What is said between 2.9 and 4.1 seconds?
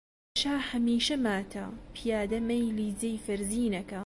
جێی فەرزین ئەکا